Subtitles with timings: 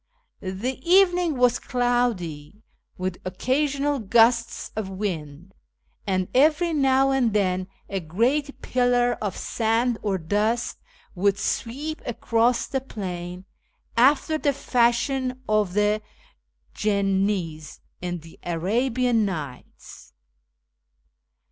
[0.39, 2.63] The evening was cloudy,
[2.97, 5.53] with occasional gusts of wind,
[6.07, 10.77] and every now and then a great pillar of sand or dust
[11.13, 13.45] would sweep across the plain,
[13.95, 16.01] after the fashion of the
[16.73, 20.13] jinnis in the Arabian Nights.